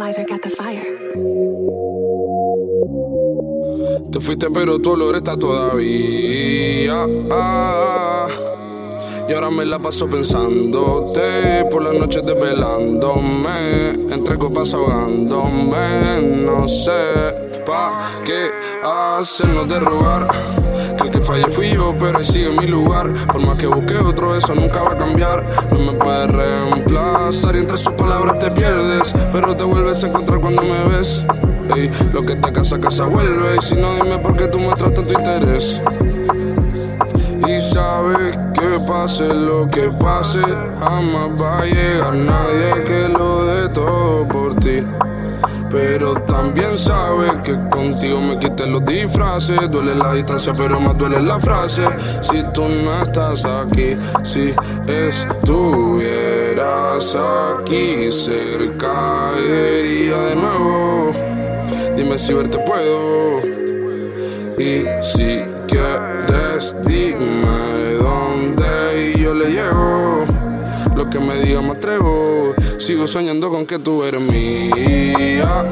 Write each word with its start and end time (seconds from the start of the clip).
Got 0.00 0.40
the 0.40 0.48
fire. 0.48 0.80
Te 4.10 4.18
fuiste, 4.18 4.50
pero 4.50 4.78
tu 4.78 4.92
olor 4.92 5.16
está 5.16 5.36
todavía. 5.36 7.06
Y 9.28 9.32
ahora 9.34 9.50
me 9.50 9.66
la 9.66 9.78
paso 9.78 10.08
pensándote 10.08 11.66
por 11.70 11.82
las 11.82 11.94
noches 11.94 12.24
desvelándome, 12.24 13.90
entre 14.10 14.38
copas 14.38 14.72
ahogándome, 14.72 16.22
no 16.46 16.66
sé 16.66 17.60
pa' 17.66 18.22
qué 18.24 18.48
hacernos 18.82 19.68
de 19.68 19.80
rogar. 19.80 20.69
El 21.02 21.10
que 21.10 21.20
falle 21.20 21.46
fui 21.50 21.70
yo, 21.70 21.94
pero 21.98 22.22
sigue 22.24 22.50
mi 22.50 22.66
lugar. 22.66 23.12
Por 23.32 23.44
más 23.46 23.56
que 23.56 23.66
busque 23.66 23.96
otro, 23.96 24.36
eso 24.36 24.54
nunca 24.54 24.82
va 24.82 24.92
a 24.92 24.98
cambiar. 24.98 25.44
No 25.70 25.78
me 25.78 25.92
puedes 25.92 26.30
reemplazar 26.30 27.56
y 27.56 27.58
entre 27.60 27.76
sus 27.76 27.92
palabras 27.92 28.38
te 28.38 28.50
pierdes, 28.50 29.14
pero 29.32 29.56
te 29.56 29.64
vuelves 29.64 30.04
a 30.04 30.08
encontrar 30.08 30.40
cuando 30.40 30.62
me 30.62 30.88
ves. 30.88 31.24
Lo 32.12 32.22
que 32.22 32.36
te 32.36 32.52
casa, 32.52 32.78
casa 32.78 33.06
vuelve. 33.06 33.56
Y 33.56 33.64
si 33.64 33.74
no, 33.76 33.94
dime 33.94 34.18
por 34.18 34.36
qué 34.36 34.48
tú 34.48 34.58
muestras 34.58 34.92
tanto 34.92 35.12
interés. 35.12 35.80
Y 37.46 37.60
sabes 37.60 38.36
que 38.54 38.86
pase 38.86 39.32
lo 39.32 39.66
que 39.68 39.88
pase, 39.98 40.40
jamás 40.40 41.40
va 41.40 41.60
a 41.60 41.64
llegar 41.64 42.14
nadie 42.14 42.84
que 42.84 43.08
lo 43.08 43.44
dé 43.44 43.68
todo 43.70 44.28
por 44.28 44.54
ti. 44.56 44.82
Pero 45.70 46.14
también 46.22 46.76
sabes 46.76 47.30
que 47.44 47.56
contigo 47.70 48.20
me 48.20 48.38
quité 48.38 48.66
los 48.66 48.84
disfraces. 48.84 49.70
Duele 49.70 49.94
la 49.94 50.14
distancia, 50.14 50.52
pero 50.52 50.80
más 50.80 50.98
duele 50.98 51.22
la 51.22 51.38
frase. 51.38 51.82
Si 52.20 52.42
tú 52.52 52.66
no 52.68 53.02
estás 53.02 53.44
aquí, 53.44 53.96
si 54.24 54.52
estuvieras 54.88 56.36
aquí 57.16 58.10
cerca, 58.10 59.30
iría 59.38 60.16
de 60.16 60.36
nuevo. 60.36 61.12
Dime 61.96 62.18
si 62.18 62.34
verte 62.34 62.58
puedo. 62.58 63.40
Y 64.58 64.84
si 65.00 65.40
quieres, 65.68 66.74
dime 66.84 67.79
Lo 70.94 71.08
que 71.08 71.18
me 71.18 71.36
diga 71.40 71.60
me 71.60 71.70
atrevo. 71.70 72.54
Sigo 72.78 73.06
soñando 73.06 73.50
con 73.50 73.66
que 73.66 73.78
tú 73.78 74.04
eres 74.04 74.20
mía. 74.20 75.64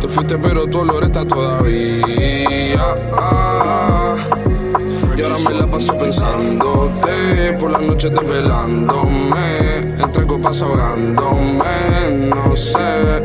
Te 0.00 0.08
fuiste, 0.08 0.38
pero 0.38 0.66
tu 0.66 0.78
olor 0.78 1.04
está 1.04 1.24
todavía. 1.24 2.06
Y 5.16 5.22
ahora 5.22 5.38
me 5.48 5.54
la 5.54 5.66
paso 5.66 5.96
pensándote 5.96 7.52
por 7.60 7.70
las 7.70 7.82
noches 7.82 8.10
desvelándome, 8.10 9.78
entre 9.96 10.26
copas 10.26 10.60
ahogándome, 10.60 12.30
no 12.30 12.56
sé. 12.56 13.22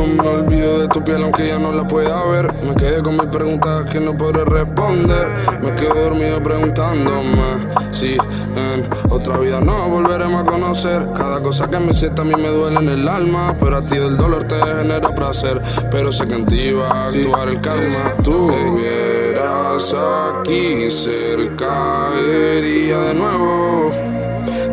No 0.00 0.06
me 0.06 0.28
olvido 0.30 0.80
de 0.80 0.88
tu 0.88 1.04
piel 1.04 1.22
aunque 1.22 1.48
ya 1.48 1.58
no 1.58 1.72
la 1.72 1.86
pueda 1.86 2.24
ver. 2.24 2.50
Me 2.64 2.74
quedé 2.74 3.02
con 3.02 3.18
mis 3.18 3.26
preguntas 3.26 3.84
que 3.84 4.00
no 4.00 4.16
podré 4.16 4.46
responder. 4.46 5.28
Me 5.60 5.74
quedo 5.74 5.94
dormido 5.94 6.42
preguntándome 6.42 7.68
si 7.90 8.14
en 8.14 8.88
otra 9.10 9.36
vida 9.36 9.60
no 9.60 9.90
volveremos 9.90 10.40
a 10.40 10.44
conocer. 10.46 11.06
Cada 11.14 11.42
cosa 11.42 11.68
que 11.68 11.78
me 11.78 11.90
hiciste 11.90 12.22
a 12.22 12.24
mí 12.24 12.32
me 12.34 12.48
duele 12.48 12.78
en 12.78 12.88
el 12.88 13.06
alma. 13.06 13.54
Pero 13.60 13.76
a 13.76 13.82
ti 13.82 13.96
el 13.96 14.16
dolor 14.16 14.44
te 14.44 14.56
genera 14.56 15.14
placer. 15.14 15.60
Pero 15.90 16.10
sé 16.10 16.26
que 16.26 16.34
en 16.34 16.46
ti 16.46 16.72
va 16.72 16.88
a 16.88 17.08
actuar 17.08 17.48
el 17.50 17.60
karma. 17.60 18.14
Tú 18.24 18.50
estuvieras 18.50 19.94
aquí 20.34 20.90
cerca, 20.90 22.08
de 22.16 23.14
nuevo. 23.14 23.92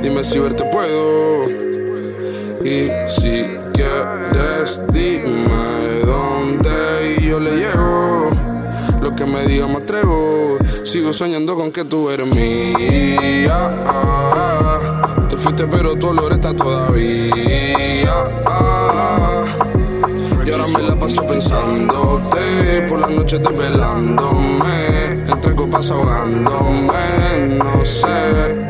Dime 0.02 0.23
si 0.23 0.39
verte 0.39 0.64
puedo. 0.72 1.67
Y 2.67 2.92
si 3.08 3.45
quieres, 3.73 4.82
dime 4.92 6.02
dónde 6.05 7.17
yo 7.22 7.39
le 7.39 7.52
llego. 7.52 8.30
Lo 9.02 9.16
que 9.16 9.26
me 9.26 9.45
diga 9.45 9.67
me 9.67 9.78
atrevo. 9.78 10.58
Sigo 10.83 11.14
soñando 11.14 11.56
con 11.56 11.72
que 11.72 11.86
tú 11.86 12.10
eres 12.10 12.27
mía. 12.27 13.70
Te 15.30 15.38
fuiste, 15.38 15.66
pero 15.67 15.95
tu 15.95 16.08
olor 16.08 16.33
está 16.33 16.54
todavía. 16.54 17.32
Y 20.45 20.52
ahora 20.52 20.67
me 20.67 20.83
la 20.83 20.95
paso 21.00 21.26
pensándote 21.26 22.82
por 22.89 23.00
las 23.00 23.11
noches 23.11 23.42
desvelándome, 23.42 25.11
entre 25.32 25.56
copas 25.56 25.89
ahogándome, 25.89 27.60
no 27.60 27.86
sé. 27.86 28.67